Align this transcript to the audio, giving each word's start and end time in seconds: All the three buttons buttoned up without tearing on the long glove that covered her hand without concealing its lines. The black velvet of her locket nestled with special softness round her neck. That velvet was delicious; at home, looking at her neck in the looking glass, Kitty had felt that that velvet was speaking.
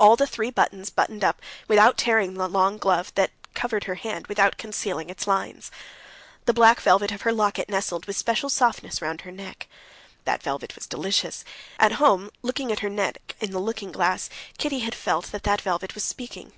All 0.00 0.16
the 0.16 0.26
three 0.26 0.50
buttons 0.50 0.88
buttoned 0.88 1.22
up 1.22 1.42
without 1.68 1.98
tearing 1.98 2.30
on 2.30 2.34
the 2.36 2.48
long 2.48 2.78
glove 2.78 3.12
that 3.16 3.32
covered 3.52 3.84
her 3.84 3.96
hand 3.96 4.26
without 4.26 4.56
concealing 4.56 5.10
its 5.10 5.26
lines. 5.26 5.70
The 6.46 6.54
black 6.54 6.80
velvet 6.80 7.12
of 7.12 7.20
her 7.20 7.34
locket 7.34 7.68
nestled 7.68 8.06
with 8.06 8.16
special 8.16 8.48
softness 8.48 9.02
round 9.02 9.20
her 9.20 9.30
neck. 9.30 9.66
That 10.24 10.42
velvet 10.42 10.74
was 10.74 10.86
delicious; 10.86 11.44
at 11.78 11.92
home, 12.00 12.30
looking 12.40 12.72
at 12.72 12.80
her 12.80 12.88
neck 12.88 13.36
in 13.40 13.50
the 13.50 13.58
looking 13.60 13.92
glass, 13.92 14.30
Kitty 14.56 14.78
had 14.78 14.94
felt 14.94 15.26
that 15.32 15.42
that 15.42 15.60
velvet 15.60 15.94
was 15.94 16.02
speaking. 16.02 16.54